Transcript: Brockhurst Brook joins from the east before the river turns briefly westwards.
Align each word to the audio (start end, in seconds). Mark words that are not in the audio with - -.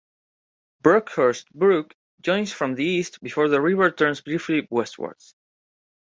Brockhurst 0.83 1.45
Brook 1.53 1.93
joins 2.21 2.51
from 2.51 2.73
the 2.73 2.83
east 2.83 3.21
before 3.21 3.49
the 3.49 3.61
river 3.61 3.91
turns 3.91 4.19
briefly 4.21 4.67
westwards. 4.71 5.35